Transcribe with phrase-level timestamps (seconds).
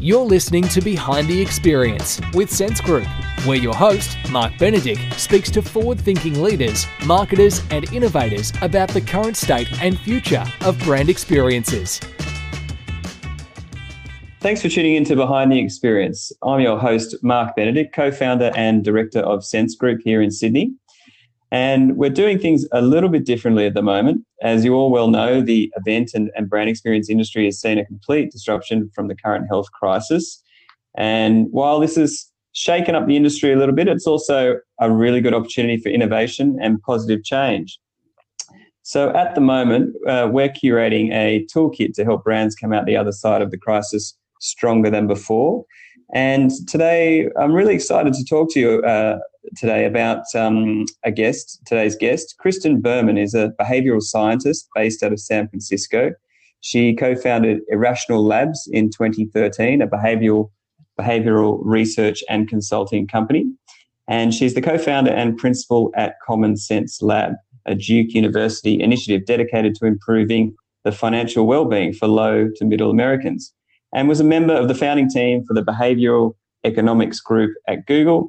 [0.00, 3.08] You're listening to Behind the Experience with Sense Group,
[3.44, 9.00] where your host, Mark Benedict, speaks to forward thinking leaders, marketers, and innovators about the
[9.00, 12.00] current state and future of brand experiences.
[14.38, 16.30] Thanks for tuning in to Behind the Experience.
[16.44, 20.74] I'm your host, Mark Benedict, co founder and director of Sense Group here in Sydney.
[21.50, 24.24] And we're doing things a little bit differently at the moment.
[24.42, 27.86] As you all well know, the event and, and brand experience industry has seen a
[27.86, 30.42] complete disruption from the current health crisis.
[30.96, 35.20] And while this has shaken up the industry a little bit, it's also a really
[35.20, 37.78] good opportunity for innovation and positive change.
[38.82, 42.96] So at the moment, uh, we're curating a toolkit to help brands come out the
[42.96, 45.64] other side of the crisis stronger than before.
[46.14, 49.18] And today, I'm really excited to talk to you uh,
[49.56, 51.60] today about um, a guest.
[51.66, 56.12] Today's guest, Kristen Berman, is a behavioral scientist based out of San Francisco.
[56.60, 60.50] She co-founded Irrational Labs in 2013, a behavioral
[60.98, 63.46] behavioral research and consulting company.
[64.08, 67.34] And she's the co-founder and principal at Common Cents Lab,
[67.66, 73.52] a Duke University initiative dedicated to improving the financial well-being for low to middle Americans
[73.92, 76.34] and was a member of the founding team for the Behavioral
[76.64, 78.28] Economics Group at Google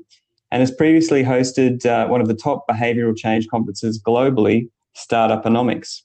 [0.52, 6.02] and has previously hosted uh, one of the top behavioral change conferences globally, Startuponomics.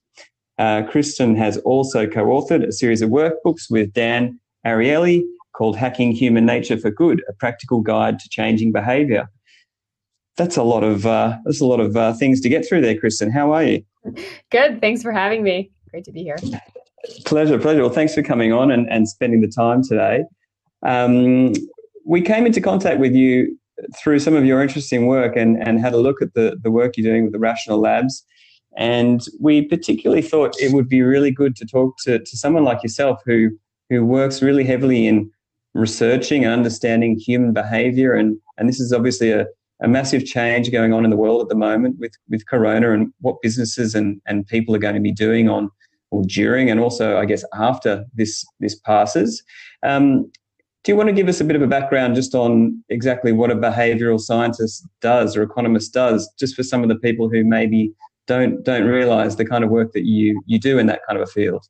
[0.59, 5.23] Uh, Kristen has also co authored a series of workbooks with Dan Ariely
[5.55, 9.29] called Hacking Human Nature for Good, a practical guide to changing behavior.
[10.37, 12.99] That's a lot of uh, that's a lot of uh, things to get through there,
[12.99, 13.31] Kristen.
[13.31, 13.85] How are you?
[14.51, 14.81] Good.
[14.81, 15.71] Thanks for having me.
[15.91, 16.37] Great to be here.
[17.25, 17.81] Pleasure, pleasure.
[17.81, 20.25] Well, thanks for coming on and, and spending the time today.
[20.83, 21.53] Um,
[22.05, 23.59] we came into contact with you
[23.99, 26.97] through some of your interesting work and, and had a look at the, the work
[26.97, 28.25] you're doing with the Irrational Labs.
[28.77, 32.83] And we particularly thought it would be really good to talk to, to someone like
[32.83, 33.51] yourself who,
[33.89, 35.31] who works really heavily in
[35.75, 38.15] researching and understanding human behavior.
[38.15, 39.47] And, and this is obviously a,
[39.83, 43.13] a massive change going on in the world at the moment with, with Corona and
[43.21, 45.71] what businesses and, and people are going to be doing on
[46.15, 49.43] or during and also I guess after this this passes.
[49.83, 50.31] Um,
[50.85, 53.51] do you want to give us a bit of a background just on exactly what
[53.51, 57.93] a behavioural scientist does or economist does, just for some of the people who maybe
[58.27, 61.27] don't don't realise the kind of work that you you do in that kind of
[61.27, 61.67] a field?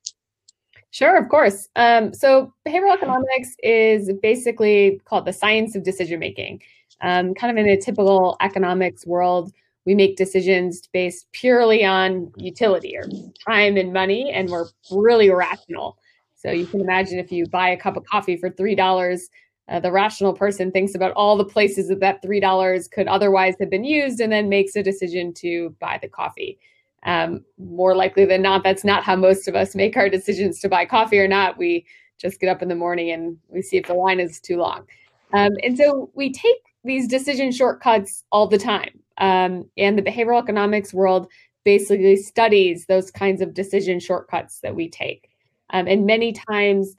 [0.90, 1.68] Sure, of course.
[1.76, 6.62] Um, so behavioral economics is basically called the science of decision making.
[7.00, 9.52] Um, kind of in a typical economics world,
[9.86, 13.04] we make decisions based purely on utility or
[13.46, 15.98] time and money, and we're really rational.
[16.44, 19.30] So you can imagine if you buy a cup of coffee for three dollars,
[19.68, 23.54] uh, the rational person thinks about all the places that that three dollars could otherwise
[23.60, 26.58] have been used, and then makes a decision to buy the coffee.
[27.04, 30.68] Um, more likely than not, that's not how most of us make our decisions to
[30.68, 31.58] buy coffee or not.
[31.58, 31.86] We
[32.18, 34.86] just get up in the morning and we see if the line is too long.
[35.34, 39.00] Um, and so we take these decision shortcuts all the time.
[39.18, 41.28] Um, and the behavioral economics world
[41.64, 45.33] basically studies those kinds of decision shortcuts that we take.
[45.74, 46.96] Um, and many times,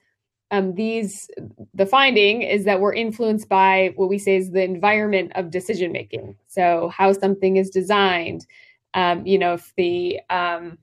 [0.51, 1.27] um, these
[1.73, 5.91] the finding is that we're influenced by what we say is the environment of decision
[5.91, 6.35] making.
[6.45, 8.45] So how something is designed,
[8.93, 10.77] um, you know, if the um,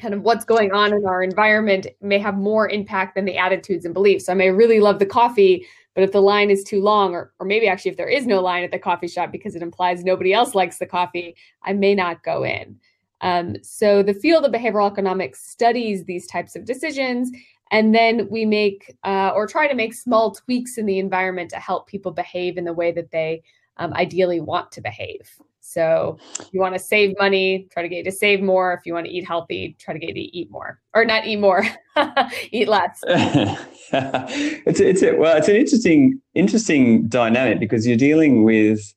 [0.00, 3.84] kind of what's going on in our environment may have more impact than the attitudes
[3.84, 4.26] and beliefs.
[4.26, 7.32] So I may really love the coffee, but if the line is too long, or,
[7.40, 10.04] or maybe actually if there is no line at the coffee shop because it implies
[10.04, 12.78] nobody else likes the coffee, I may not go in.
[13.20, 17.30] Um, so the field of behavioral economics studies these types of decisions,
[17.70, 21.56] and then we make uh, or try to make small tweaks in the environment to
[21.56, 23.42] help people behave in the way that they
[23.78, 25.30] um, ideally want to behave.
[25.60, 28.74] So if you want to save money, try to get you to save more.
[28.74, 31.26] If you want to eat healthy, try to get you to eat more or not
[31.26, 31.64] eat more,
[32.52, 33.00] eat less.
[33.08, 38.94] it's it's a, well, it's an interesting interesting dynamic because you're dealing with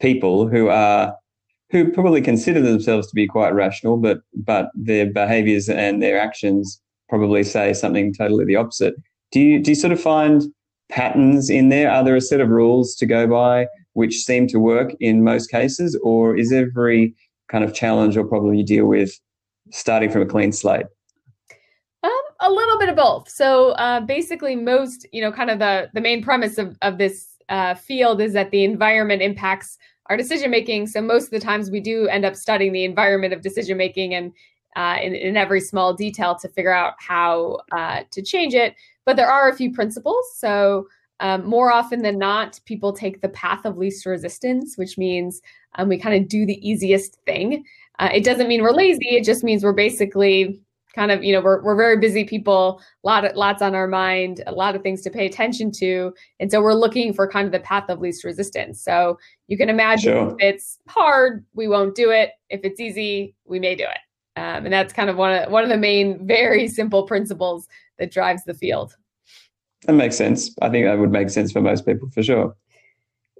[0.00, 1.16] people who are
[1.70, 6.80] who probably consider themselves to be quite rational, but but their behaviours and their actions
[7.08, 8.94] probably say something totally the opposite.
[9.32, 10.42] Do you do you sort of find
[10.90, 11.90] patterns in there?
[11.90, 13.66] Are there a set of rules to go by?
[13.94, 17.14] which seem to work in most cases, or is every
[17.48, 19.18] kind of challenge or problem you deal with
[19.70, 20.86] starting from a clean slate?
[22.02, 22.10] Um,
[22.40, 23.28] a little bit of both.
[23.28, 27.36] So uh, basically, most you know, kind of the the main premise of of this
[27.48, 30.86] uh, field is that the environment impacts our decision making.
[30.86, 34.14] So most of the times, we do end up studying the environment of decision making
[34.14, 34.32] and
[34.76, 38.74] uh, in, in, every small detail to figure out how uh, to change it.
[39.04, 40.24] But there are a few principles.
[40.34, 40.88] So
[41.20, 45.40] um, more often than not, people take the path of least resistance, which means
[45.76, 47.64] um, we kind of do the easiest thing.
[48.00, 49.10] Uh, it doesn't mean we're lazy.
[49.10, 50.60] It just means we're basically
[50.94, 53.88] kind of you know we're, we're very busy people a lot of lots on our
[53.88, 56.12] mind a lot of things to pay attention to.
[56.40, 58.82] And so we're looking for kind of the path of least resistance.
[58.82, 59.18] So
[59.48, 60.28] you can imagine sure.
[60.28, 62.30] if it's hard we won't do it.
[62.50, 63.98] If it's easy we may do it.
[64.36, 67.68] Um, and that's kind of one of one of the main very simple principles
[67.98, 68.96] that drives the field.
[69.86, 70.54] That makes sense.
[70.62, 72.56] I think that would make sense for most people for sure.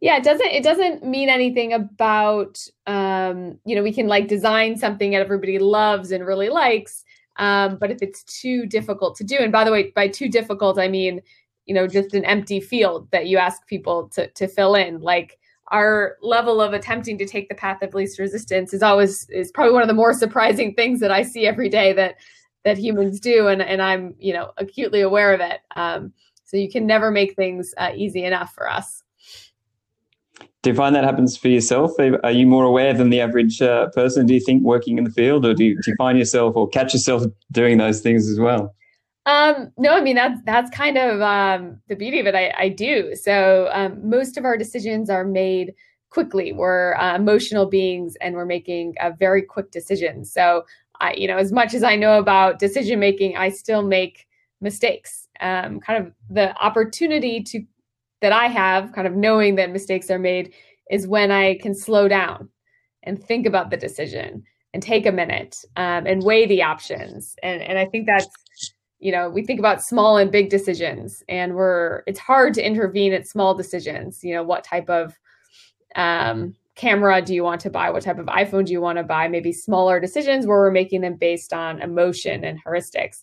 [0.00, 4.76] Yeah it doesn't it doesn't mean anything about um you know we can like design
[4.76, 7.04] something that everybody loves and really likes
[7.36, 10.78] um, but if it's too difficult to do, and by the way, by too difficult,
[10.78, 11.20] I mean,
[11.66, 15.00] you know, just an empty field that you ask people to, to fill in.
[15.00, 15.38] Like
[15.68, 19.72] our level of attempting to take the path of least resistance is always is probably
[19.72, 22.16] one of the more surprising things that I see every day that
[22.64, 25.60] that humans do, and and I'm you know acutely aware of it.
[25.76, 26.12] Um,
[26.44, 29.03] so you can never make things uh, easy enough for us.
[30.64, 31.92] Do you find that happens for yourself?
[32.22, 35.10] Are you more aware than the average uh, person, do you think, working in the
[35.10, 35.44] field?
[35.44, 37.22] Or do you, do you find yourself or catch yourself
[37.52, 38.74] doing those things as well?
[39.26, 42.34] Um, no, I mean that's that's kind of um, the beauty of it.
[42.34, 43.14] I, I do.
[43.14, 45.74] So um, most of our decisions are made
[46.08, 46.54] quickly.
[46.54, 50.32] We're uh, emotional beings, and we're making a very quick decisions.
[50.32, 50.64] So,
[51.00, 54.26] I, you know, as much as I know about decision making, I still make
[54.62, 55.28] mistakes.
[55.40, 57.62] Um, kind of the opportunity to
[58.24, 60.54] that I have, kind of knowing that mistakes are made,
[60.90, 62.48] is when I can slow down
[63.02, 64.42] and think about the decision
[64.72, 67.36] and take a minute um, and weigh the options.
[67.42, 68.26] And and I think that's
[68.98, 73.12] you know we think about small and big decisions, and we're it's hard to intervene
[73.12, 74.24] at small decisions.
[74.24, 75.18] You know what type of
[75.96, 77.90] um, camera do you want to buy?
[77.90, 79.28] What type of iPhone do you want to buy?
[79.28, 83.22] Maybe smaller decisions where we're making them based on emotion and heuristics.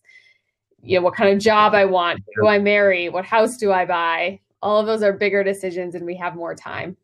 [0.83, 2.21] You know, what kind of job I want?
[2.36, 3.09] Who I marry?
[3.09, 4.42] What house do I buy?
[4.61, 6.95] All of those are bigger decisions and we have more time.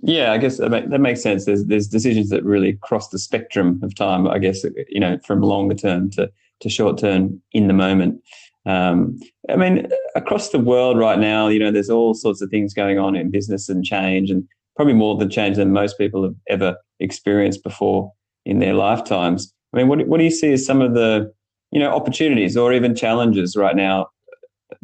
[0.00, 1.44] Yeah i guess that makes sense.
[1.44, 5.42] There's there's decisions that really cross the spectrum of time i guess you know from
[5.42, 6.30] longer term to
[6.60, 8.22] to short term in the moment.
[8.64, 9.18] Um,
[9.50, 12.96] i mean across the world right now you know there's all sorts of things going
[12.98, 14.46] on in business and change and
[14.76, 18.12] probably more than change than most people have ever experienced before
[18.46, 19.52] in their lifetimes.
[19.74, 21.32] I mean what, what do you see as some of the
[21.72, 24.06] you know opportunities or even challenges right now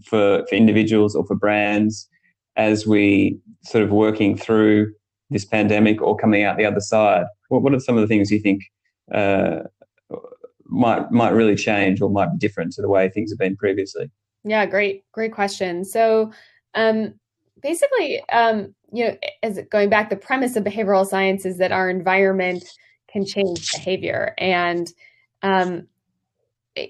[0.05, 2.09] for, for individuals or for brands
[2.57, 4.93] as we sort of working through
[5.31, 7.25] this pandemic or coming out the other side?
[7.49, 8.63] What, what are some of the things you think
[9.15, 9.61] uh,
[10.67, 14.11] might might really change or might be different to the way things have been previously?
[14.45, 15.85] Yeah, great, great question.
[15.85, 16.33] So,
[16.75, 17.15] um,
[17.63, 21.91] basically, um, you know, as going back, the premise of behavioral science is that our
[21.91, 22.65] environment
[23.11, 24.93] can change behavior, and
[25.43, 25.87] um,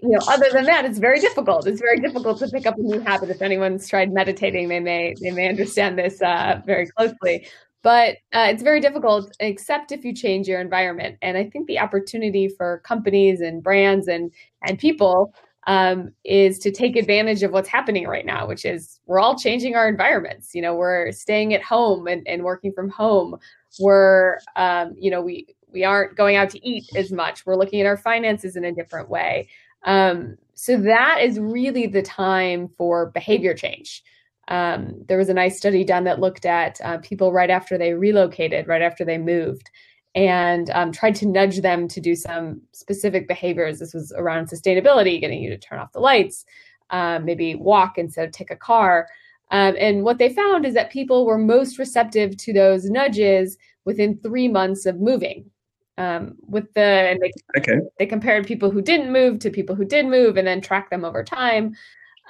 [0.03, 1.67] you know, other than that, it's very difficult.
[1.67, 3.31] It's very difficult to pick up a new habit.
[3.31, 7.49] If anyone's tried meditating, they may they may understand this uh, very closely.
[7.83, 11.17] But uh, it's very difficult, except if you change your environment.
[11.23, 14.31] And I think the opportunity for companies and brands and
[14.67, 15.33] and people
[15.69, 19.77] um, is to take advantage of what's happening right now, which is we're all changing
[19.77, 20.55] our environments.
[20.55, 23.37] You know, we're staying at home and, and working from home.
[23.79, 27.45] We're, um, you know, we we aren't going out to eat as much.
[27.45, 29.49] We're looking at our finances in a different way.
[29.85, 34.03] Um, so that is really the time for behavior change.
[34.49, 37.93] Um, there was a nice study done that looked at uh, people right after they
[37.93, 39.71] relocated, right after they moved,
[40.15, 43.79] and um, tried to nudge them to do some specific behaviors.
[43.79, 46.45] This was around sustainability, getting you to turn off the lights,
[46.91, 49.07] um, maybe walk instead of take a car.
[49.51, 54.19] Um, and what they found is that people were most receptive to those nudges within
[54.19, 55.51] three months of moving
[55.99, 57.81] um, with the and they, okay.
[57.99, 61.05] they compared people who didn't move to people who did move and then track them
[61.05, 61.75] over time.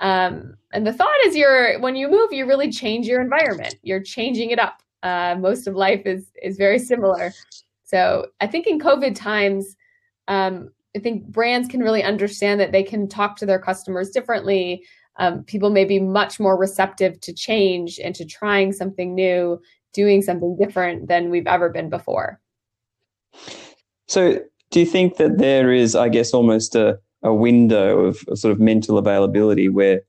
[0.01, 3.77] Um, and the thought is you're when you move you really change your environment.
[3.83, 4.83] You're changing it up.
[5.03, 7.33] Uh, most of life is is very similar.
[7.85, 9.77] So i think in covid times
[10.29, 14.85] um, i think brands can really understand that they can talk to their customers differently.
[15.17, 19.61] Um, people may be much more receptive to change and to trying something new
[19.93, 22.41] doing something different than we've ever been before
[24.07, 24.41] so,
[24.71, 28.61] do you think that there is, I guess, almost a, a window of sort of
[28.61, 30.03] mental availability where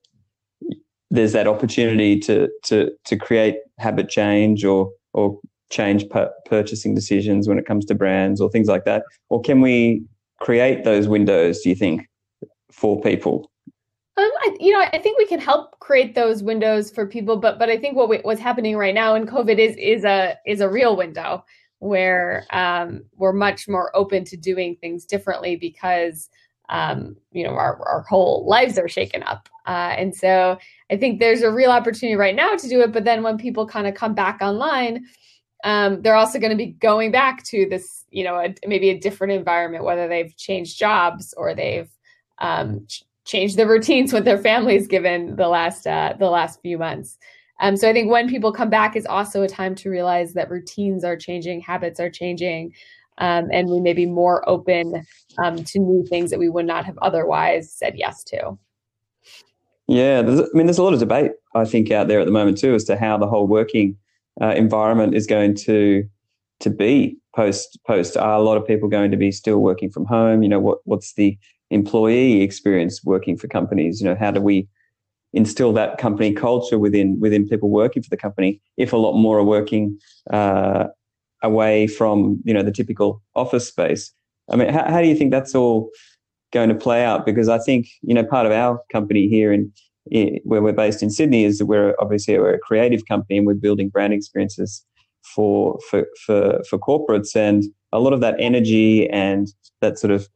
[1.11, 6.05] there's that opportunity to to to create habit change or or change
[6.45, 10.03] purchasing decisions when it comes to brands or things like that, or can we
[10.39, 11.61] create those windows?
[11.61, 12.07] Do you think
[12.71, 13.51] for people?
[14.17, 17.57] Um, I, you know, I think we can help create those windows for people, but
[17.57, 20.61] but I think what we, what's happening right now in COVID is is a is
[20.61, 21.43] a real window
[21.79, 26.29] where um, we're much more open to doing things differently because
[26.69, 30.57] um, you know our, our whole lives are shaken up uh, and so
[30.91, 33.65] i think there's a real opportunity right now to do it but then when people
[33.65, 35.03] kind of come back online
[35.63, 38.99] um, they're also going to be going back to this, you know, a, maybe a
[38.99, 41.89] different environment, whether they've changed jobs or they've
[42.39, 46.77] um, ch- changed their routines with their families given the last uh, the last few
[46.77, 47.17] months.
[47.59, 50.49] Um, so I think when people come back is also a time to realize that
[50.49, 52.73] routines are changing, habits are changing,
[53.17, 55.05] um, and we may be more open
[55.43, 58.57] um, to new things that we would not have otherwise said yes to.
[59.87, 62.59] Yeah, I mean, there's a lot of debate I think out there at the moment
[62.59, 63.97] too as to how the whole working
[64.41, 66.07] uh, environment is going to
[66.59, 68.15] to be post post.
[68.15, 70.43] Are a lot of people going to be still working from home?
[70.43, 71.37] You know, what what's the
[71.71, 73.99] employee experience working for companies?
[73.99, 74.67] You know, how do we
[75.33, 79.37] instill that company culture within within people working for the company if a lot more
[79.37, 79.97] are working
[80.31, 80.85] uh,
[81.43, 84.11] away from you know the typical office space.
[84.51, 85.89] I mean how, how do you think that's all
[86.51, 87.25] going to play out?
[87.25, 89.71] Because i think you know part of our company here in,
[90.09, 93.45] in where we're based in sydney is that we're obviously we're a creative company and
[93.45, 94.83] we're building brand experiences
[95.23, 97.35] for for for for corporates.
[97.35, 99.47] And a lot of that energy and
[99.81, 100.27] that sort of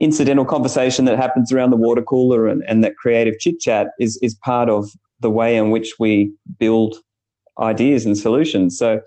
[0.00, 4.18] incidental conversation that happens around the water cooler and, and that creative chit chat is,
[4.22, 4.88] is part of
[5.20, 6.96] the way in which we build
[7.60, 8.76] ideas and solutions.
[8.76, 9.00] So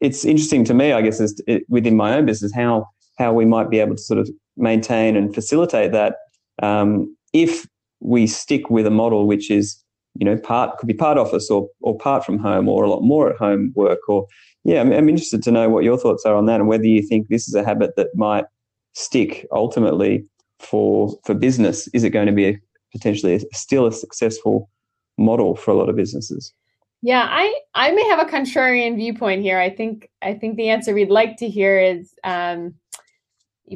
[0.00, 2.86] it's interesting to me, I guess, is it, within my own business, how,
[3.18, 6.16] how we might be able to sort of maintain and facilitate that
[6.62, 7.66] um, if
[8.00, 9.76] we stick with a model which is,
[10.14, 13.00] you know, part could be part office or, or part from home or a lot
[13.00, 14.26] more at home work or,
[14.64, 17.02] yeah, I'm, I'm interested to know what your thoughts are on that and whether you
[17.02, 18.44] think this is a habit that might
[18.94, 20.26] stick ultimately
[20.58, 21.88] for for business?
[21.88, 22.58] Is it going to be a,
[22.92, 24.70] potentially a, still a successful
[25.18, 26.52] model for a lot of businesses?
[27.02, 29.58] Yeah, I I may have a contrarian viewpoint here.
[29.58, 32.74] I think I think the answer we'd like to hear is um,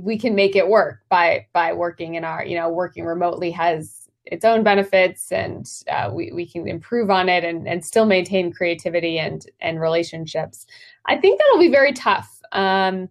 [0.03, 4.09] we can make it work by by working in our you know working remotely has
[4.25, 8.53] its own benefits and uh, we, we can improve on it and, and still maintain
[8.53, 10.67] creativity and and relationships
[11.07, 13.09] i think that'll be very tough um,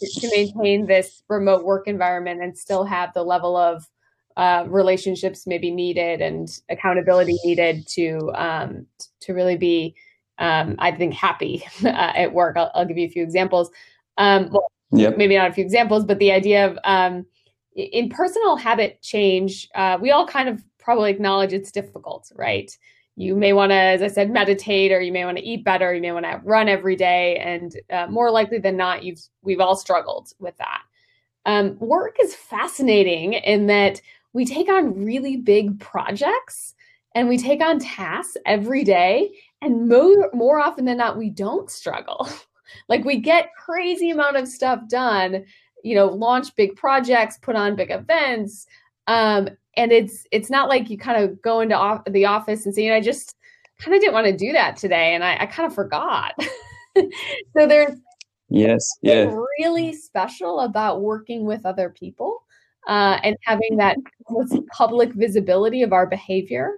[0.00, 3.86] to maintain this remote work environment and still have the level of
[4.36, 8.86] uh, relationships maybe needed and accountability needed to um,
[9.20, 9.94] to really be,
[10.38, 12.56] um, I think, happy uh, at work.
[12.56, 13.70] I'll, I'll, give you a few examples.
[14.18, 15.16] Um, well, yep.
[15.16, 17.26] maybe not a few examples, but the idea of um,
[17.76, 22.76] in personal habit change, uh, we all kind of probably acknowledge it's difficult, right?
[23.16, 25.94] You may want to, as I said, meditate, or you may want to eat better.
[25.94, 29.60] You may want to run every day, and uh, more likely than not, you've we've
[29.60, 30.82] all struggled with that.
[31.46, 34.00] Um, work is fascinating in that
[34.32, 36.74] we take on really big projects
[37.14, 39.30] and we take on tasks every day,
[39.62, 42.28] and more more often than not, we don't struggle.
[42.88, 45.44] like we get crazy amount of stuff done.
[45.84, 48.66] You know, launch big projects, put on big events,
[49.06, 52.74] um, and it's it's not like you kind of go into off- the office and
[52.74, 53.36] say, you know, I just
[53.78, 56.34] kind of didn't want to do that today, and I, I kind of forgot.
[56.96, 57.98] so there's
[58.48, 62.44] yes, yeah, really special about working with other people
[62.88, 63.96] uh, and having that
[64.72, 66.74] public visibility of our behavior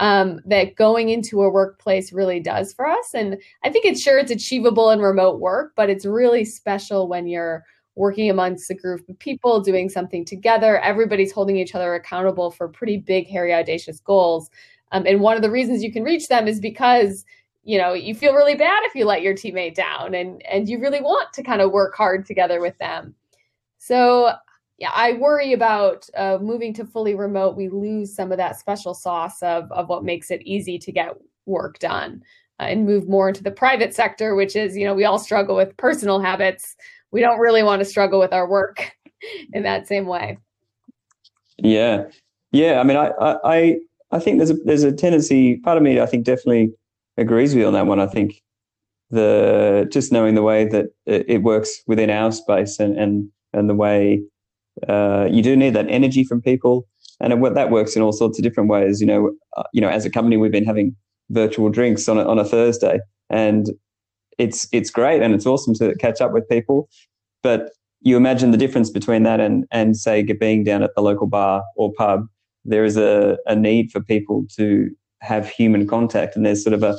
[0.00, 3.14] um, that going into a workplace really does for us.
[3.14, 7.26] And I think it's sure it's achievable in remote work, but it's really special when
[7.26, 7.64] you're
[7.96, 10.78] working amongst a group of people, doing something together.
[10.80, 14.50] Everybody's holding each other accountable for pretty big, hairy, audacious goals.
[14.92, 17.24] Um, and one of the reasons you can reach them is because
[17.62, 20.80] you know you feel really bad if you let your teammate down, and and you
[20.80, 23.14] really want to kind of work hard together with them.
[23.78, 24.32] So
[24.78, 27.56] yeah, I worry about uh, moving to fully remote.
[27.56, 31.14] We lose some of that special sauce of of what makes it easy to get
[31.46, 32.22] work done.
[32.60, 35.56] Uh, and move more into the private sector, which is, you know, we all struggle
[35.56, 36.76] with personal habits
[37.14, 38.90] we don't really want to struggle with our work
[39.52, 40.36] in that same way.
[41.56, 42.06] Yeah,
[42.50, 42.80] yeah.
[42.80, 43.76] I mean, I, I,
[44.10, 45.58] I think there's a there's a tendency.
[45.58, 46.72] Part of me, I think, definitely
[47.16, 48.00] agrees with you on that one.
[48.00, 48.42] I think
[49.10, 53.74] the just knowing the way that it, works within our space and and and the
[53.76, 54.20] way
[54.88, 56.84] uh, you do need that energy from people,
[57.20, 59.00] and what that works in all sorts of different ways.
[59.00, 60.96] You know, uh, you know, as a company, we've been having
[61.30, 62.98] virtual drinks on a, on a Thursday,
[63.30, 63.70] and
[64.38, 66.88] it's it's great and it's awesome to catch up with people.
[67.42, 71.26] But you imagine the difference between that and and say being down at the local
[71.26, 72.26] bar or pub.
[72.64, 76.82] There is a, a need for people to have human contact, and there's sort of
[76.82, 76.98] a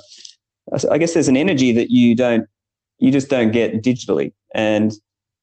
[0.90, 2.48] I guess there's an energy that you don't
[3.00, 4.94] you just don't get digitally, and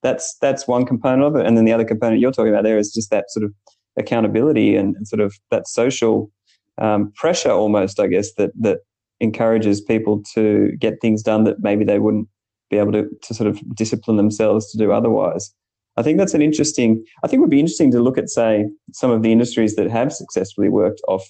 [0.03, 1.47] that's that's one component of it.
[1.47, 3.53] And then the other component you're talking about there is just that sort of
[3.97, 6.31] accountability and, and sort of that social
[6.79, 8.79] um, pressure, almost I guess that that
[9.23, 12.29] encourages people to get things done that maybe they wouldn't
[12.71, 15.55] be able to, to sort of discipline themselves to do otherwise.
[15.97, 18.67] I think that's an interesting, I think it would be interesting to look at, say,
[18.93, 21.23] some of the industries that have successfully worked off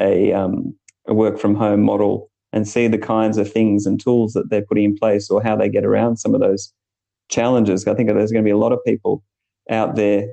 [0.00, 0.74] a, um,
[1.06, 4.64] a work from home model and see the kinds of things and tools that they're
[4.64, 6.72] putting in place or how they get around some of those
[7.28, 7.86] challenges.
[7.86, 9.22] I think there's going to be a lot of people
[9.68, 10.28] out there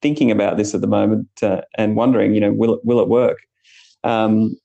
[0.00, 3.08] thinking about this at the moment uh, and wondering, you know, will it, will it
[3.08, 3.38] work?
[4.04, 4.56] Um,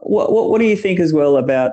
[0.00, 1.72] what, what, what do you think as well about,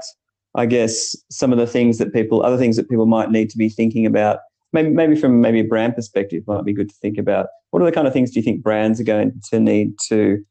[0.56, 3.58] I guess, some of the things that people, other things that people might need to
[3.58, 4.40] be thinking about?
[4.72, 7.48] Maybe, maybe from maybe a brand perspective, might be good to think about.
[7.72, 10.44] What are the kind of things do you think brands are going to need to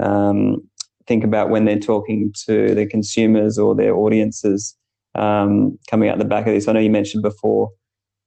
[0.00, 0.66] um,
[1.06, 4.74] think about when they're talking to their consumers or their audiences
[5.14, 6.66] um, coming out the back of this?
[6.66, 7.70] I know you mentioned before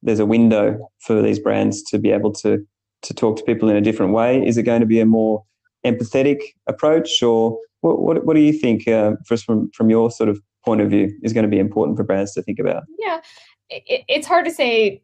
[0.03, 2.65] there's a window for these brands to be able to
[3.03, 4.45] to talk to people in a different way.
[4.45, 5.43] Is it going to be a more
[5.85, 10.29] empathetic approach, or what what, what do you think, uh, first from from your sort
[10.29, 12.83] of point of view, is going to be important for brands to think about?
[12.97, 13.21] Yeah,
[13.69, 15.01] it, it's hard to say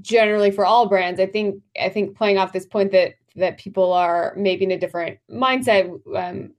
[0.00, 1.20] generally for all brands.
[1.20, 4.78] I think I think playing off this point that that people are maybe in a
[4.78, 5.90] different mindset.
[6.16, 6.52] Um,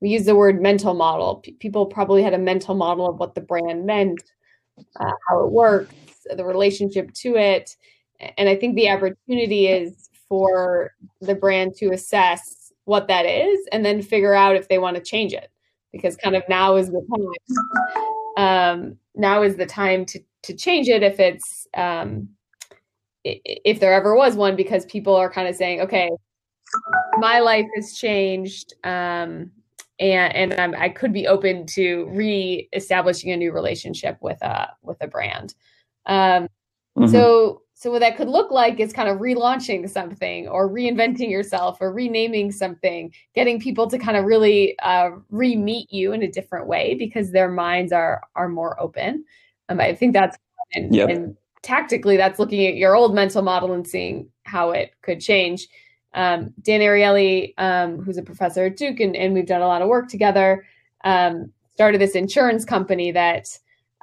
[0.00, 1.36] we use the word mental model.
[1.36, 4.22] P- people probably had a mental model of what the brand meant,
[4.98, 5.94] uh, how it works,
[6.34, 7.76] the relationship to it.
[8.36, 13.84] And I think the opportunity is for the brand to assess what that is and
[13.84, 15.50] then figure out if they want to change it.
[15.92, 18.06] Because kind of now is the time.
[18.38, 22.28] Um, now is the time to to change it if it's um,
[23.24, 26.10] if there ever was one, because people are kind of saying, okay,
[27.18, 28.74] my life has changed.
[28.84, 29.50] Um,
[30.00, 34.96] and and I'm, i could be open to re-establishing a new relationship with a with
[35.00, 35.54] a brand.
[36.06, 36.48] Um,
[36.98, 37.06] mm-hmm.
[37.06, 41.78] So so what that could look like is kind of relaunching something or reinventing yourself
[41.80, 46.68] or renaming something, getting people to kind of really uh, re-meet you in a different
[46.68, 49.24] way because their minds are are more open.
[49.68, 50.38] Um, I think that's
[50.74, 51.08] and, yep.
[51.08, 55.66] and tactically that's looking at your old mental model and seeing how it could change
[56.14, 59.82] um, Dan Ariely, um, who's a professor at Duke, and, and, we've done a lot
[59.82, 60.64] of work together,
[61.04, 63.48] um, started this insurance company that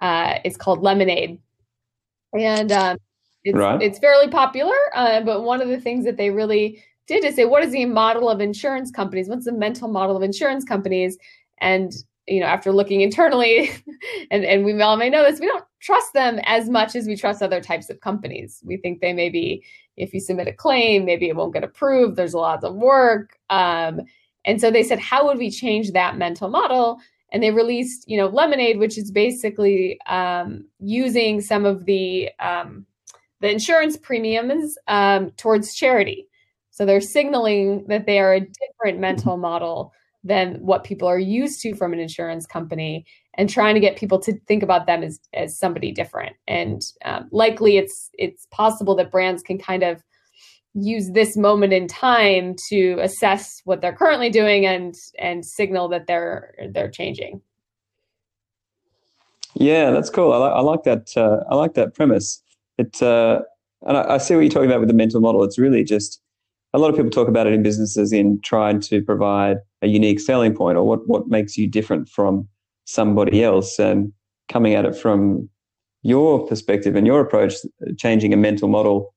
[0.02, 1.40] uh, is called Lemonade,
[2.34, 2.98] and um,
[3.44, 3.82] it's right.
[3.82, 4.76] it's fairly popular.
[4.94, 7.86] Uh, but one of the things that they really did is say, what is the
[7.86, 9.28] model of insurance companies?
[9.28, 11.18] What's the mental model of insurance companies?
[11.60, 11.94] And
[12.28, 13.72] you know, after looking internally,
[14.32, 17.16] and, and we all may know this, we don't trust them as much as we
[17.16, 18.62] trust other types of companies.
[18.64, 19.66] We think they may be,
[19.98, 22.16] if you submit a claim, maybe it won't get approved.
[22.16, 23.38] There's a lot of work.
[23.50, 24.02] Um,
[24.46, 27.00] and so they said, how would we change that mental model?
[27.32, 32.86] And they released, you know, Lemonade, which is basically um, using some of the um,
[33.42, 36.28] the insurance premiums um, towards charity.
[36.72, 41.62] So they're signaling that they are a different mental model than what people are used
[41.62, 45.20] to from an insurance company and trying to get people to think about them as,
[45.34, 46.36] as somebody different.
[46.48, 50.04] And um, likely it's it's possible that brands can kind of
[50.74, 56.08] use this moment in time to assess what they're currently doing and and signal that
[56.08, 57.42] they're they're changing.
[59.56, 60.34] Yeah that's cool.
[60.34, 62.42] I, like, I like that uh, i like that premise
[62.80, 63.42] it uh,
[63.86, 65.44] and I, I see what you're talking about with the mental model.
[65.44, 66.22] It's really just
[66.74, 70.20] a lot of people talk about it in businesses in trying to provide a unique
[70.20, 72.48] selling point or what, what makes you different from
[72.86, 73.80] somebody else.
[73.80, 74.12] And
[74.50, 75.50] coming at it from
[76.04, 77.56] your perspective and your approach
[77.98, 79.14] changing a mental model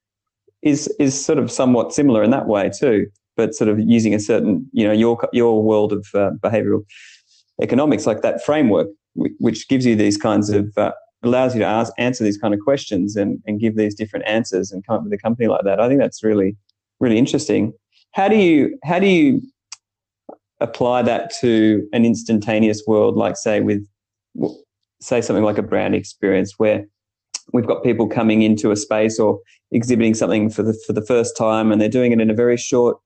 [0.62, 4.18] is is sort of somewhat similar in that way too but sort of using a
[4.18, 6.84] certain you know your your world of uh, behavioral
[7.62, 10.92] economics like that framework which gives you these kinds of uh,
[11.22, 14.72] allows you to ask answer these kind of questions and, and give these different answers
[14.72, 16.56] and come up with a company like that i think that's really
[17.02, 17.74] really interesting.
[18.12, 19.42] How do you how do you
[20.60, 23.84] apply that to an instantaneous world, like say with
[25.00, 26.86] say something like a brand experience where
[27.52, 29.40] we've got people coming into a space or
[29.72, 32.56] exhibiting something for the for the first time and they're doing it in a very
[32.56, 32.96] short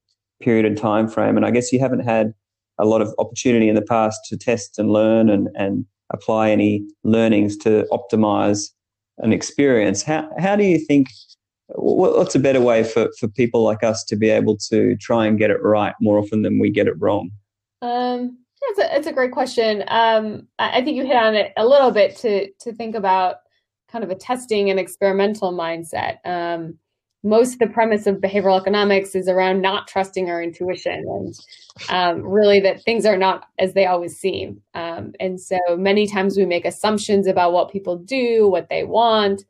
[0.41, 1.37] period of time frame.
[1.37, 2.35] And I guess you haven't had
[2.79, 6.87] a lot of opportunity in the past to test and learn and, and apply any
[7.05, 8.71] learnings to optimize
[9.19, 10.03] an experience.
[10.03, 11.09] How how do you think
[11.69, 15.39] what's a better way for, for people like us to be able to try and
[15.39, 17.31] get it right more often than we get it wrong?
[17.83, 19.85] Um, that's a, that's a great question.
[19.89, 23.37] Um, I think you hit on it a little bit to to think about
[23.89, 26.19] kind of a testing and experimental mindset.
[26.25, 26.79] Um,
[27.27, 31.35] most of the premise of behavioral economics is around not trusting our intuition and
[31.89, 34.63] um, really that things are not as they always seem.
[34.75, 39.45] Um, and so many times we make assumptions about what people do, what they want,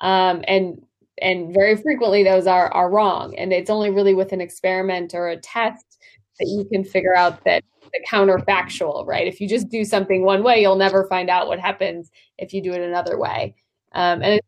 [0.00, 0.80] um, and
[1.20, 3.34] and very frequently those are are wrong.
[3.36, 5.98] And it's only really with an experiment or a test
[6.38, 9.26] that you can figure out that the counterfactual right?
[9.26, 12.62] If you just do something one way you'll never find out what happens if you
[12.62, 13.54] do it another way.
[13.92, 14.40] Um, and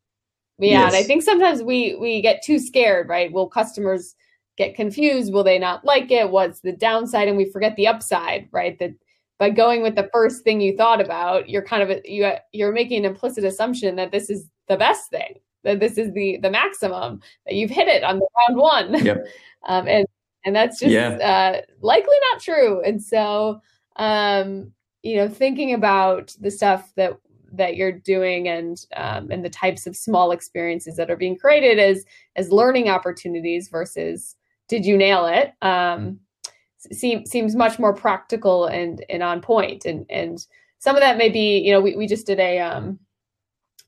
[0.59, 0.93] yeah yes.
[0.93, 4.15] and i think sometimes we we get too scared right will customers
[4.57, 8.49] get confused will they not like it what's the downside and we forget the upside
[8.53, 8.93] right that
[9.39, 12.99] by going with the first thing you thought about, you're kind of you you're making
[12.99, 17.21] an implicit assumption that this is the best thing, that this is the the maximum,
[17.47, 19.05] that you've hit it on the round one.
[19.05, 19.27] Yep.
[19.67, 20.07] um, and
[20.45, 21.11] and that's just yeah.
[21.11, 22.83] uh, likely not true.
[22.83, 23.61] And so,
[23.97, 27.17] um, you know, thinking about the stuff that
[27.53, 31.79] that you're doing and um, and the types of small experiences that are being created
[31.79, 32.05] as
[32.37, 34.37] as learning opportunities versus
[34.69, 35.53] did you nail it?
[35.63, 36.21] Um,
[36.93, 39.85] seems seems much more practical and and on point.
[39.85, 40.45] And and
[40.79, 42.99] some of that may be you know we, we just did a um,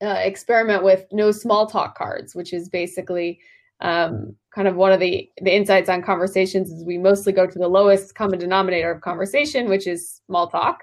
[0.03, 3.38] uh, experiment with no small talk cards which is basically
[3.83, 7.59] um, kind of one of the the insights on conversations is we mostly go to
[7.59, 10.83] the lowest common denominator of conversation which is small talk.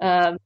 [0.00, 0.38] Um,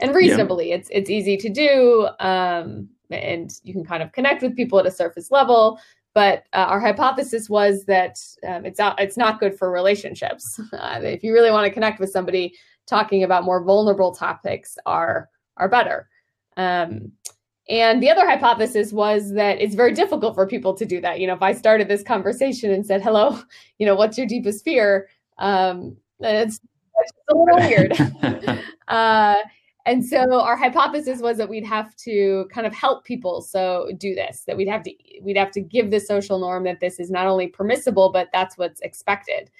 [0.00, 0.76] and reasonably yeah.
[0.76, 4.86] it's it's easy to do um, and you can kind of connect with people at
[4.86, 5.78] a surface level
[6.18, 10.60] but uh, our hypothesis was that um, it's not it's not good for relationships.
[10.72, 12.54] Uh, if you really want to connect with somebody,
[12.86, 16.08] talking about more vulnerable topics are are better.
[16.56, 17.12] Um,
[17.68, 21.20] and the other hypothesis was that it's very difficult for people to do that.
[21.20, 23.40] You know, if I started this conversation and said, "Hello,
[23.78, 25.08] you know, what's your deepest fear?"
[25.38, 26.60] Um, it's,
[27.00, 27.92] it's a little weird.
[28.88, 29.36] uh,
[29.88, 34.14] and so our hypothesis was that we'd have to kind of help people so do
[34.14, 37.10] this that we'd have to we'd have to give the social norm that this is
[37.10, 39.50] not only permissible but that's what's expected.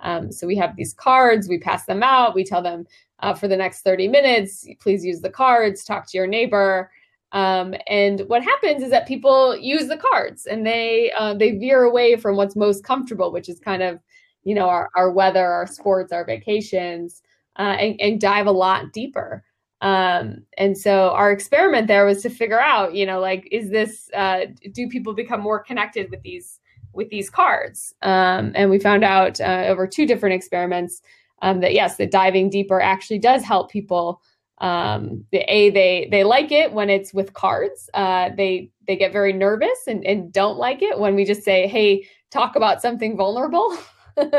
[0.00, 2.86] Um, so we have these cards we pass them out we tell them
[3.20, 6.90] uh, for the next 30 minutes please use the cards talk to your neighbor.
[7.32, 11.84] Um, and what happens is that people use the cards and they uh, they veer
[11.84, 14.00] away from what's most comfortable which is kind of
[14.42, 17.22] you know our, our weather our sports our vacations
[17.58, 19.44] uh, and, and dive a lot deeper
[19.86, 24.10] um and so our experiment there was to figure out you know like is this
[24.14, 24.40] uh
[24.72, 26.58] do people become more connected with these
[26.92, 27.94] with these cards?
[28.02, 31.02] Um and we found out uh, over two different experiments
[31.40, 34.20] um that yes that diving deeper actually does help people.
[34.58, 37.88] Um the a they they like it when it's with cards.
[37.94, 41.68] Uh they they get very nervous and, and don't like it when we just say
[41.68, 43.76] hey talk about something vulnerable.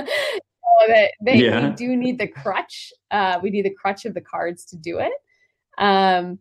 [0.88, 1.70] That they, yeah.
[1.70, 5.12] do need the crutch uh we need the crutch of the cards to do it
[5.78, 6.40] um,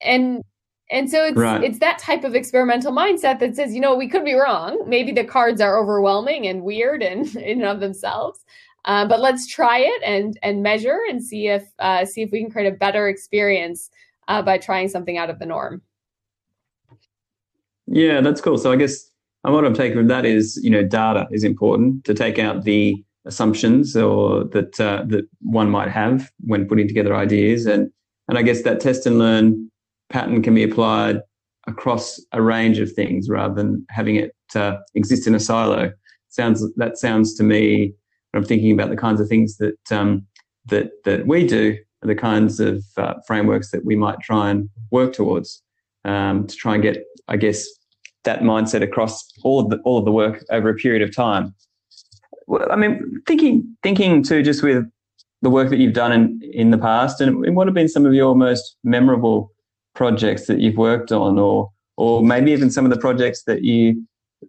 [0.00, 0.42] and
[0.90, 1.62] and so it's right.
[1.62, 4.82] it's that type of experimental mindset that says, you know, we could be wrong.
[4.86, 8.44] Maybe the cards are overwhelming and weird and in and of themselves.
[8.84, 12.40] Uh, but let's try it and and measure and see if uh, see if we
[12.40, 13.90] can create a better experience
[14.28, 15.82] uh, by trying something out of the norm.
[17.86, 18.58] Yeah, that's cool.
[18.58, 19.10] So I guess
[19.42, 23.02] what I'm taking from that is, you know, data is important to take out the
[23.24, 27.90] assumptions or that uh, that one might have when putting together ideas and
[28.28, 29.70] and I guess that test and learn
[30.10, 31.20] pattern can be applied
[31.66, 35.92] across a range of things rather than having it uh, exist in a silo.
[36.28, 37.94] Sounds that sounds to me.
[38.34, 40.26] I'm thinking about the kinds of things that um,
[40.66, 45.12] that that we do, the kinds of uh, frameworks that we might try and work
[45.12, 45.62] towards
[46.04, 47.66] um, to try and get, I guess,
[48.24, 51.54] that mindset across all of the all of the work over a period of time.
[52.46, 54.84] Well, I mean, thinking thinking too, just with
[55.42, 58.14] the work that you've done in, in the past and what have been some of
[58.14, 59.52] your most memorable
[59.94, 64.02] projects that you've worked on or or maybe even some of the projects that you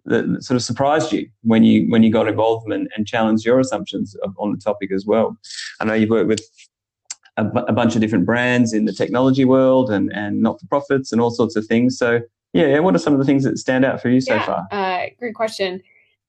[0.04, 3.58] that sort of surprised you when you when you got involved and, and challenged your
[3.58, 5.36] assumptions of, on the topic as well.
[5.80, 6.42] I know you've worked with
[7.36, 11.30] a, a bunch of different brands in the technology world and and not-for-profits and all
[11.30, 11.98] sorts of things.
[11.98, 12.20] So
[12.52, 14.68] yeah what are some of the things that stand out for you so yeah, far?
[14.70, 15.82] uh, great question.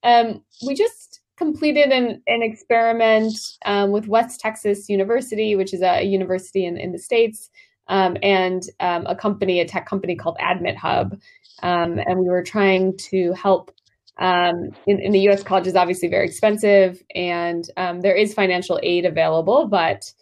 [0.04, 1.11] Um, we just
[1.42, 3.34] completed an, an experiment
[3.66, 7.50] um, with West Texas University, which is a, university in, in the States,
[7.88, 11.20] um, and um, a company, a tech company called Admit Hub.
[11.64, 13.72] Um, and we were trying to help.
[14.20, 18.80] Um, in, in, the US, college is obviously very expensive, and um, there is financial
[18.84, 20.14] aid available, but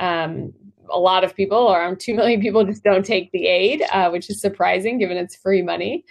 [0.00, 4.30] a lot of people, around 2 million people, just don't take the aid, uh, which
[4.30, 6.02] is surprising given it's free money.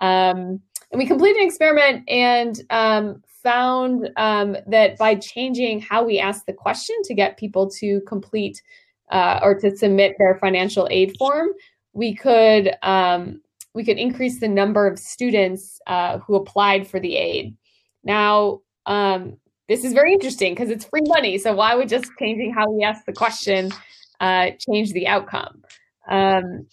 [0.00, 0.60] and
[0.94, 2.62] we completed an experiment and
[3.44, 8.60] found um, that by changing how we ask the question to get people to complete
[9.10, 11.50] uh, or to submit their financial aid form,
[11.92, 13.40] we could um,
[13.74, 17.56] we could increase the number of students uh, who applied for the aid.
[18.02, 19.36] Now, um,
[19.68, 21.38] this is very interesting because it's free money.
[21.38, 23.70] So why would just changing how we ask the question
[24.20, 25.62] uh, change the outcome?
[26.08, 26.66] Um,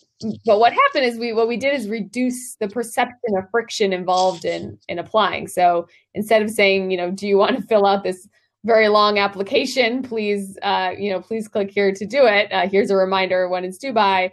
[0.45, 4.45] but what happened is we what we did is reduce the perception of friction involved
[4.45, 5.47] in in applying.
[5.47, 8.27] So instead of saying, you know, do you want to fill out this
[8.63, 10.03] very long application?
[10.03, 12.51] Please, uh, you know, please click here to do it.
[12.51, 14.31] Uh, here's a reminder when it's due by.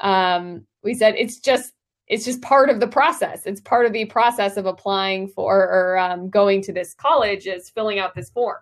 [0.00, 1.72] Um, we said it's just
[2.06, 3.46] it's just part of the process.
[3.46, 7.70] It's part of the process of applying for or um, going to this college is
[7.70, 8.58] filling out this form.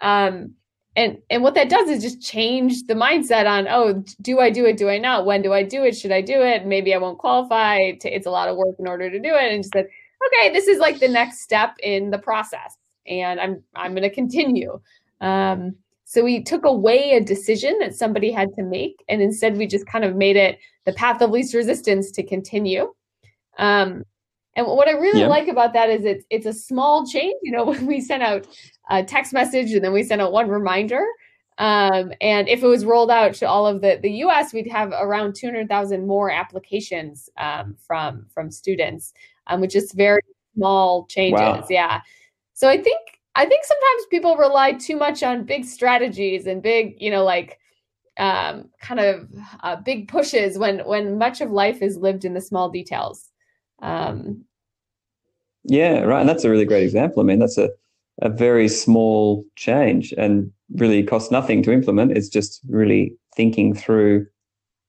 [0.00, 0.54] Um,
[0.96, 4.64] and and what that does is just change the mindset on oh do i do
[4.64, 4.76] it?
[4.76, 5.26] Do i not?
[5.26, 5.96] When do i do it?
[5.96, 6.66] Should i do it?
[6.66, 7.92] Maybe i won't qualify.
[8.02, 9.52] It's a lot of work in order to do it.
[9.52, 9.88] And just said
[10.26, 12.76] okay this is like the next step in the process.
[13.06, 14.80] And i'm i'm going to continue.
[15.20, 19.02] Um, so we took away a decision that somebody had to make.
[19.08, 22.94] And instead we just kind of made it the path of least resistance to continue.
[23.58, 24.04] Um,
[24.56, 25.28] and what I really yeah.
[25.28, 27.34] like about that is it's it's a small change.
[27.42, 28.46] You know, when we sent out
[28.90, 31.04] a text message and then we sent out one reminder.
[31.58, 34.90] Um, and if it was rolled out to all of the, the US, we'd have
[34.90, 39.12] around 200,000 more applications um, from from students,
[39.46, 40.22] um, which is very
[40.56, 41.40] small changes.
[41.40, 41.66] Wow.
[41.70, 42.00] Yeah.
[42.54, 42.98] So I think
[43.36, 47.58] I think sometimes people rely too much on big strategies and big, you know, like
[48.16, 49.28] um, kind of
[49.62, 53.30] uh, big pushes when when much of life is lived in the small details.
[53.80, 54.44] Um,
[55.64, 56.20] yeah, right.
[56.20, 57.20] And that's a really great example.
[57.20, 57.70] I mean, that's a,
[58.22, 62.12] a very small change and really costs nothing to implement.
[62.12, 64.26] It's just really thinking through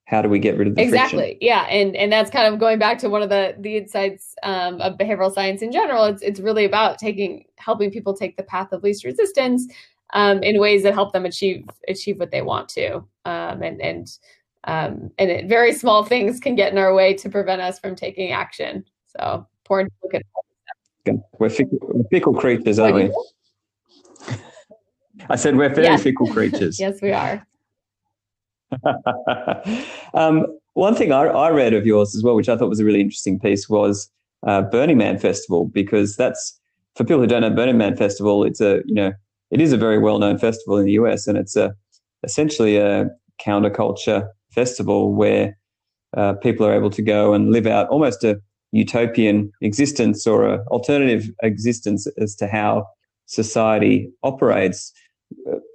[0.06, 1.38] how do we get rid of the exactly friction?
[1.42, 4.80] yeah and and that's kind of going back to one of the the insights um,
[4.82, 8.72] of behavioral science in general it's it's really about taking helping people take the path
[8.72, 9.68] of least resistance
[10.14, 14.08] um, in ways that help them achieve achieve what they want to um, and and
[14.66, 17.96] um, and it, very small things can get in our way to prevent us from
[17.96, 18.84] taking action
[19.18, 20.22] so important to look at
[21.40, 23.12] we're fickle, we're fickle creatures, aren't we?
[25.30, 26.80] I said we're very fickle creatures.
[26.80, 27.46] yes, we are.
[30.14, 32.86] um, one thing I, I, read of yours as well, which I thought was a
[32.86, 34.10] really interesting piece, was
[34.46, 36.60] uh, Burning Man Festival, because that's
[36.96, 38.44] for people who don't know Burning Man Festival.
[38.44, 39.14] It's a you know
[39.52, 41.76] it is a very well known festival in the US, and it's a
[42.24, 45.58] essentially a counterculture festival where
[46.16, 48.40] uh, people are able to go and live out almost a
[48.72, 52.86] utopian existence or an alternative existence as to how
[53.26, 54.92] society operates.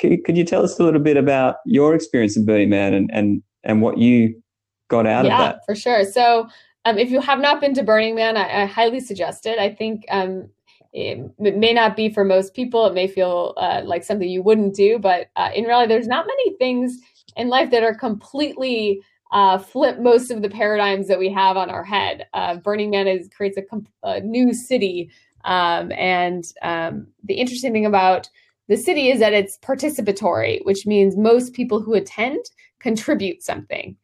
[0.00, 3.10] Could, could you tell us a little bit about your experience in Burning Man and,
[3.12, 4.40] and, and what you
[4.88, 5.60] got out yeah, of that?
[5.66, 6.04] for sure.
[6.04, 6.48] So,
[6.86, 9.58] um, if you have not been to Burning Man, I, I highly suggest it.
[9.58, 10.48] I think um,
[10.92, 12.86] it, it, may not be for most people.
[12.86, 16.26] It may feel uh, like something you wouldn't do, but uh, in reality, there's not
[16.26, 16.98] many things
[17.36, 21.70] in life that are completely uh, flip most of the paradigms that we have on
[21.70, 22.26] our head.
[22.34, 25.10] Uh, Burning Man is creates a, comp- a new city,
[25.44, 28.28] um, and um, the interesting thing about
[28.68, 32.44] the city is that it's participatory, which means most people who attend
[32.80, 33.96] contribute something.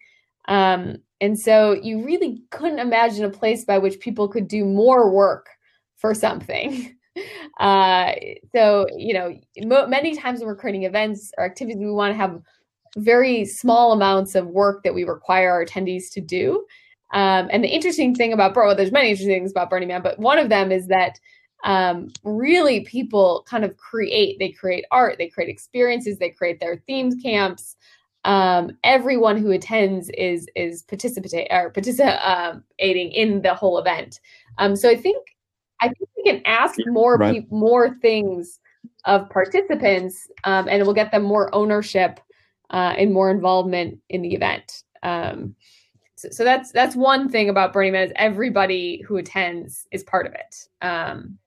[0.48, 5.10] Um, and so you really couldn't imagine a place by which people could do more
[5.10, 5.48] work
[5.96, 6.92] for something.
[7.58, 8.12] Uh,
[8.54, 12.16] so, you know, mo- many times when we're creating events or activities, we want to
[12.16, 12.38] have
[12.96, 16.64] very small amounts of work that we require our attendees to do.
[17.12, 20.18] Um, and the interesting thing about well, there's many interesting things about Burning Man, but
[20.18, 21.20] one of them is that
[21.64, 24.38] um, really people kind of create.
[24.38, 27.76] They create art, they create experiences, they create their themed camps.
[28.24, 34.20] Um, everyone who attends is is participating or participating in the whole event.
[34.58, 35.24] Um, so I think
[35.80, 37.42] I think we can ask more right.
[37.42, 38.58] pe- more things
[39.04, 42.18] of participants, um, and it will get them more ownership
[42.70, 44.82] uh, and more involvement in the event.
[45.02, 45.54] Um,
[46.16, 50.26] so, so, that's that's one thing about Burning Man is everybody who attends is part
[50.26, 50.68] of it.
[50.80, 51.38] Um,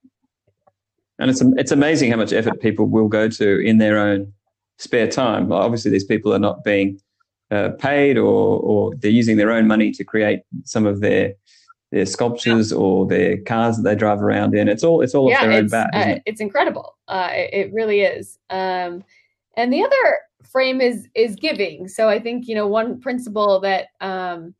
[1.18, 4.32] and it's it's amazing how much effort people will go to in their own
[4.78, 5.52] spare time.
[5.52, 7.02] Obviously, these people are not being
[7.52, 11.34] uh, paid, or or they're using their own money to create some of their
[11.92, 14.68] their sculptures or their cars that they drive around in.
[14.68, 15.90] It's all it's all yeah, off their own bat.
[15.94, 16.24] Uh, it?
[16.26, 16.96] It's incredible.
[17.08, 18.38] Uh, it, it, really is.
[18.50, 19.04] Um,
[19.58, 20.20] and the other
[20.52, 21.88] frame is is giving.
[21.88, 24.54] So I think you know one principle that um,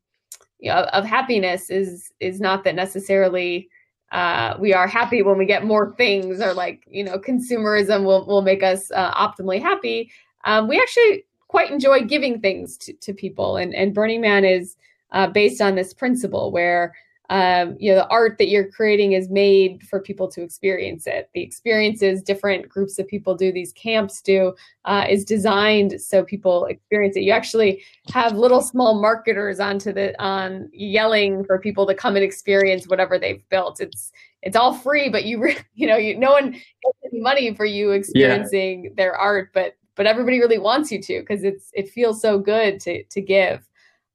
[0.58, 3.68] you know, of happiness is is not that necessarily
[4.12, 8.26] uh, we are happy when we get more things, or like you know consumerism will
[8.26, 10.10] will make us uh, optimally happy.
[10.44, 14.76] Um, we actually quite enjoy giving things to, to people, and and Burning Man is
[15.12, 16.94] uh, based on this principle where
[17.30, 21.30] um, you know the art that you're creating is made for people to experience it.
[21.32, 24.52] The experiences different groups of people do these camps do
[24.84, 27.22] uh, is designed so people experience it.
[27.22, 32.24] You actually have little small marketers onto the on yelling for people to come and
[32.24, 33.80] experience whatever they've built.
[33.80, 34.10] It's
[34.42, 37.64] it's all free but you re- you know you no one gets any money for
[37.64, 38.90] you experiencing yeah.
[38.96, 42.80] their art but but everybody really wants you to because it's it feels so good
[42.80, 43.64] to to give.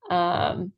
[0.10, 0.73] Um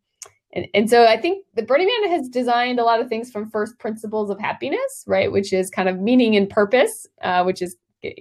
[0.54, 3.50] and, and so I think the Burning Man has designed a lot of things from
[3.50, 5.32] first principles of happiness, right?
[5.32, 7.76] Which is kind of meaning and purpose, uh, which is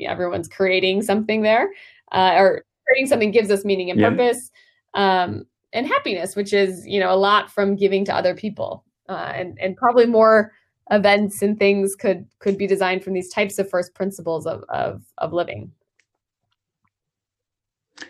[0.05, 1.71] everyone's creating something there,
[2.13, 4.11] uh, or creating something gives us meaning and yeah.
[4.11, 4.51] purpose,
[4.95, 9.33] um, and happiness, which is you know a lot from giving to other people, uh,
[9.35, 10.53] and and probably more
[10.91, 15.03] events and things could could be designed from these types of first principles of of,
[15.19, 15.71] of living.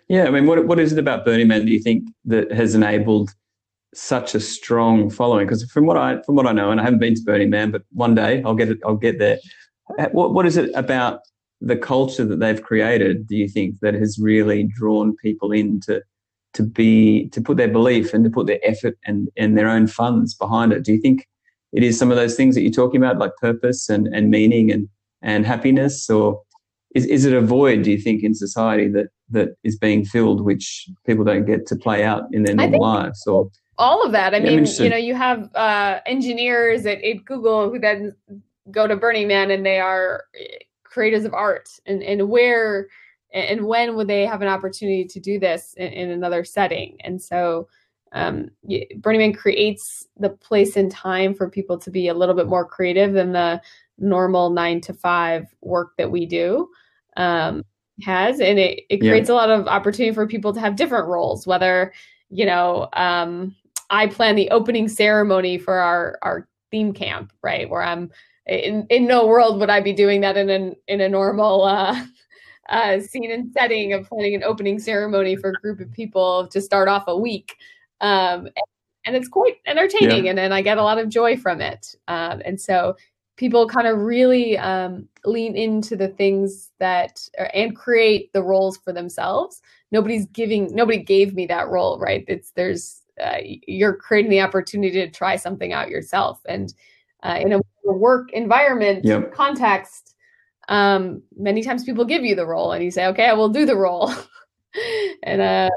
[0.07, 1.65] Yeah, I mean, what what is it about Burning Man?
[1.65, 3.29] Do you think that has enabled
[3.93, 5.45] such a strong following?
[5.45, 7.71] Because from what I from what I know, and I haven't been to Burning Man,
[7.71, 8.79] but one day I'll get it.
[8.85, 9.37] I'll get there.
[10.11, 11.21] What what is it about
[11.61, 13.27] the culture that they've created?
[13.27, 16.01] Do you think that has really drawn people in to
[16.53, 19.87] to be to put their belief and to put their effort and and their own
[19.87, 20.83] funds behind it?
[20.83, 21.27] Do you think
[21.73, 24.71] it is some of those things that you're talking about, like purpose and and meaning
[24.71, 24.89] and
[25.21, 26.41] and happiness, or
[26.95, 30.41] is, is it a void, do you think, in society that, that is being filled,
[30.41, 33.25] which people don't get to play out in their normal lives?
[33.27, 34.33] Or all of that.
[34.33, 38.15] I mean, you know, you have uh, engineers at, at Google who then
[38.71, 40.45] go to Burning Man and they are eh,
[40.83, 42.87] creators of art and, and where
[43.33, 46.97] and when would they have an opportunity to do this in, in another setting?
[47.01, 47.67] And so
[48.13, 48.49] um,
[48.97, 52.65] Burning Man creates the place and time for people to be a little bit more
[52.65, 53.61] creative than the
[53.97, 56.69] normal nine to five work that we do
[57.17, 57.63] um,
[58.01, 58.39] has.
[58.39, 59.35] And it, it creates yeah.
[59.35, 61.93] a lot of opportunity for people to have different roles, whether,
[62.29, 63.55] you know, um,
[63.89, 67.69] I plan the opening ceremony for our, our theme camp, right?
[67.69, 68.11] Where I'm
[68.45, 72.01] in, in no world would I be doing that in an, in a normal, uh,
[72.69, 76.61] uh, scene and setting of planning an opening ceremony for a group of people to
[76.61, 77.55] start off a week.
[78.01, 78.49] Um,
[79.05, 80.31] and it's quite entertaining yeah.
[80.31, 81.95] and, and I get a lot of joy from it.
[82.09, 82.97] Um, and so
[83.37, 88.91] people kind of really um, lean into the things that and create the roles for
[88.91, 94.41] themselves nobody's giving nobody gave me that role right it's there's uh, you're creating the
[94.41, 96.73] opportunity to try something out yourself and
[97.23, 99.33] uh, in a work environment yep.
[99.33, 100.15] context
[100.69, 103.65] um, many times people give you the role and you say okay i will do
[103.65, 104.11] the role
[105.23, 105.69] and uh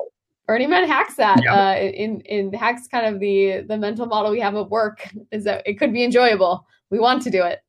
[0.46, 1.40] Burning Man hacks that.
[1.44, 1.54] Yep.
[1.54, 5.44] Uh, in in hacks kind of the the mental model we have of work is
[5.44, 7.60] that it could be enjoyable we want to do it.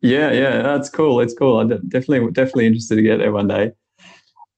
[0.00, 1.20] Yeah, yeah, that's cool.
[1.20, 1.60] It's cool.
[1.60, 3.72] I'm definitely definitely interested to get there one day.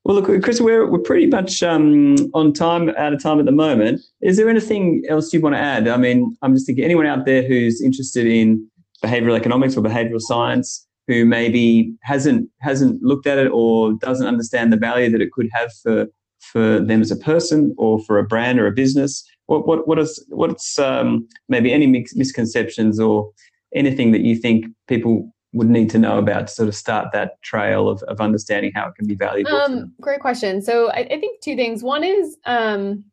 [0.07, 3.51] Well, look, Chris, we're we're pretty much um, on time, out of time at the
[3.51, 4.03] moment.
[4.21, 5.89] Is there anything else you want to add?
[5.89, 8.65] I mean, I'm just thinking anyone out there who's interested in
[9.03, 14.73] behavioral economics or behavioral science, who maybe hasn't hasn't looked at it or doesn't understand
[14.73, 16.07] the value that it could have for
[16.39, 19.99] for them as a person or for a brand or a business what what what
[19.99, 23.29] is what's um, maybe any misconceptions or
[23.75, 27.41] anything that you think people would need to know about to sort of start that
[27.41, 29.57] trail of, of understanding how it can be valuable?
[29.57, 30.61] Um, great question.
[30.61, 31.83] So I, I, think two things.
[31.83, 33.05] One is um,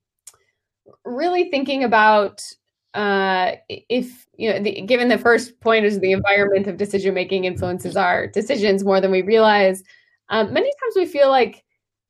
[1.05, 2.43] really thinking about
[2.93, 7.45] uh, if you know, the, given the first point is the environment of decision making
[7.45, 9.81] influences our decisions more than we realize.
[10.29, 11.63] Um, many times we feel like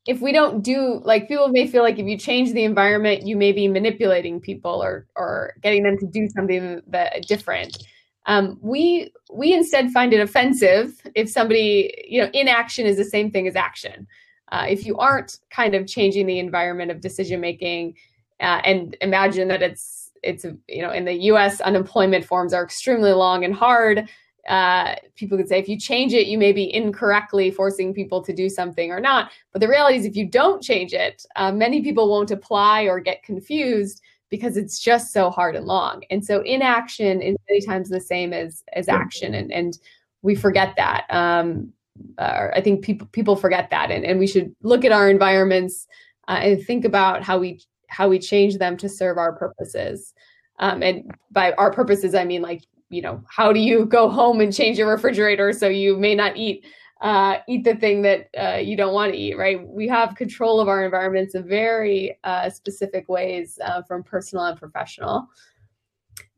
[0.08, 3.38] if we don't do like people may feel like if you change the environment you
[3.38, 7.78] may be manipulating people or or getting them to do something that different
[8.26, 13.32] um, we we instead find it offensive if somebody you know inaction is the same
[13.32, 14.08] thing as action
[14.52, 17.96] uh, if you aren't kind of changing the environment of decision making
[18.40, 23.12] uh, and imagine that it's it's you know in the us unemployment forms are extremely
[23.12, 24.08] long and hard
[24.48, 28.34] uh, people could say if you change it, you may be incorrectly forcing people to
[28.34, 29.32] do something or not.
[29.54, 33.00] But the reality is, if you don't change it, uh, many people won't apply or
[33.00, 34.02] get confused
[34.34, 36.02] because it's just so hard and long.
[36.10, 39.78] And so inaction is many times the same as as action, and and
[40.24, 41.06] we forget that.
[41.12, 41.72] Um,
[42.18, 45.86] uh, I think people people forget that, and, and we should look at our environments
[46.28, 50.16] uh, and think about how we how we change them to serve our purposes.
[50.58, 54.42] Um, and by our purposes, I mean like you know, how do you go home
[54.42, 56.66] and change your refrigerator so you may not eat
[57.04, 59.68] uh, eat the thing that uh, you don't want to eat, right?
[59.68, 64.58] We have control of our environments in very uh, specific ways, uh, from personal and
[64.58, 65.28] professional.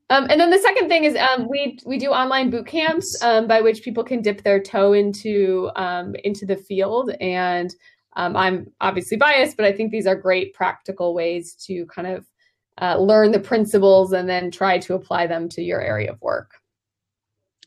[0.10, 3.48] Um, and then the second thing is um, we we do online boot camps um,
[3.48, 7.12] by which people can dip their toe into um, into the field.
[7.22, 7.74] And
[8.16, 12.26] um, I'm obviously biased, but I think these are great practical ways to kind of
[12.82, 16.56] uh, learn the principles and then try to apply them to your area of work.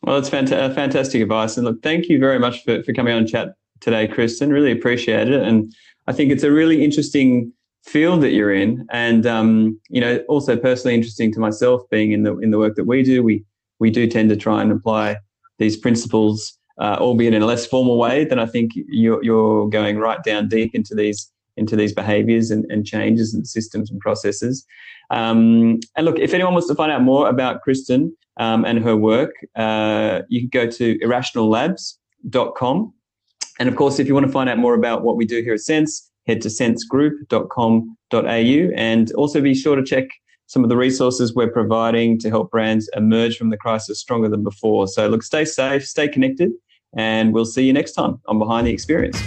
[0.02, 1.56] Well, that's fant- fantastic advice.
[1.56, 4.50] And look, thank you very much for, for coming on chat today, Kristen.
[4.50, 5.42] Really appreciate it.
[5.42, 5.72] And
[6.06, 7.52] I think it's a really interesting
[7.84, 8.86] field that you're in.
[8.90, 12.76] And, um, you know, also personally interesting to myself being in the, in the work
[12.76, 13.22] that we do.
[13.22, 13.44] We,
[13.78, 15.16] we do tend to try and apply
[15.58, 19.98] these principles, uh, albeit in a less formal way than I think you're, you're going
[19.98, 24.64] right down deep into these into these behaviors and, and changes and systems and processes.
[25.10, 28.96] Um, and look, if anyone wants to find out more about Kristen um, and her
[28.96, 32.94] work, uh, you can go to irrationallabs.com.
[33.60, 35.54] And of course, if you want to find out more about what we do here
[35.54, 40.08] at Sense, head to sensegroup.com.au and also be sure to check
[40.46, 44.42] some of the resources we're providing to help brands emerge from the crisis stronger than
[44.42, 44.88] before.
[44.88, 46.52] So, look, stay safe, stay connected,
[46.96, 49.20] and we'll see you next time on Behind the Experience.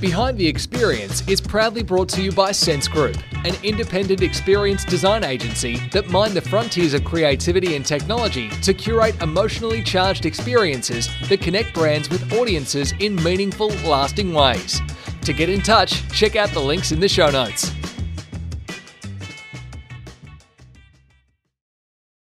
[0.00, 5.24] Behind the Experience is proudly brought to you by Sense Group, an independent experience design
[5.24, 11.40] agency that mine the frontiers of creativity and technology to curate emotionally charged experiences that
[11.40, 14.80] connect brands with audiences in meaningful, lasting ways.
[15.22, 17.72] To get in touch, check out the links in the show notes.